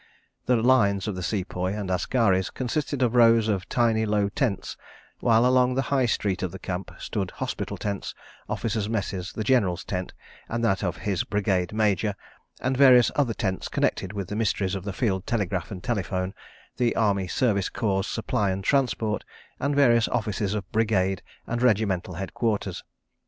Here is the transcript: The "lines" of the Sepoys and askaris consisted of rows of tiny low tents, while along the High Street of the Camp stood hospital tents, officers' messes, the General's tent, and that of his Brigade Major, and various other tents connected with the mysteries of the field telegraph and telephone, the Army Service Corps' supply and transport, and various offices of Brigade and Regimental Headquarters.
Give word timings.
The 0.47 0.55
"lines" 0.55 1.07
of 1.07 1.13
the 1.13 1.21
Sepoys 1.21 1.75
and 1.75 1.91
askaris 1.91 2.49
consisted 2.51 3.03
of 3.03 3.13
rows 3.13 3.47
of 3.47 3.69
tiny 3.69 4.03
low 4.07 4.29
tents, 4.29 4.75
while 5.19 5.45
along 5.45 5.75
the 5.75 5.83
High 5.93 6.07
Street 6.07 6.41
of 6.41 6.51
the 6.51 6.57
Camp 6.57 6.89
stood 6.97 7.29
hospital 7.29 7.77
tents, 7.77 8.15
officers' 8.49 8.89
messes, 8.89 9.31
the 9.31 9.43
General's 9.43 9.83
tent, 9.85 10.15
and 10.49 10.65
that 10.65 10.83
of 10.83 10.97
his 11.05 11.23
Brigade 11.23 11.71
Major, 11.71 12.15
and 12.61 12.75
various 12.75 13.11
other 13.15 13.35
tents 13.35 13.67
connected 13.67 14.11
with 14.11 14.27
the 14.29 14.35
mysteries 14.35 14.73
of 14.73 14.85
the 14.85 14.93
field 14.93 15.27
telegraph 15.27 15.69
and 15.69 15.83
telephone, 15.83 16.33
the 16.77 16.95
Army 16.95 17.27
Service 17.27 17.69
Corps' 17.69 18.01
supply 18.07 18.49
and 18.49 18.63
transport, 18.63 19.23
and 19.59 19.75
various 19.75 20.07
offices 20.07 20.55
of 20.55 20.71
Brigade 20.71 21.21
and 21.45 21.61
Regimental 21.61 22.15
Headquarters. 22.15 22.83